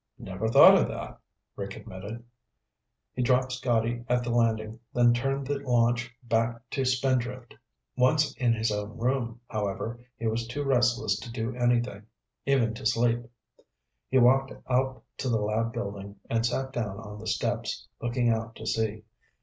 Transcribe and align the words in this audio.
"Never 0.17 0.47
thought 0.47 0.75
of 0.77 0.87
that," 0.87 1.19
Rick 1.55 1.75
admitted. 1.75 2.25
He 3.13 3.21
dropped 3.21 3.51
Scotty 3.51 4.03
at 4.09 4.23
the 4.23 4.31
landing, 4.31 4.79
then 4.95 5.13
turned 5.13 5.45
the 5.45 5.59
launch 5.59 6.09
back 6.23 6.67
to 6.71 6.85
Spindrift. 6.85 7.53
Once 7.95 8.35
in 8.37 8.51
his 8.51 8.71
own 8.71 8.97
room, 8.97 9.41
however, 9.47 9.99
he 10.17 10.25
was 10.25 10.47
too 10.47 10.63
restless 10.63 11.19
to 11.19 11.31
do 11.31 11.55
anything, 11.55 12.07
even 12.47 12.73
to 12.73 12.85
sleep. 12.87 13.19
He 14.09 14.17
walked 14.17 14.51
out 14.67 15.03
to 15.17 15.29
the 15.29 15.37
lab 15.37 15.71
building 15.71 16.15
and 16.31 16.43
sat 16.43 16.73
down 16.73 16.99
on 16.99 17.19
the 17.19 17.27
steps, 17.27 17.87
looking 18.01 18.27
out 18.31 18.55
to 18.55 18.65
sea. 18.65 19.03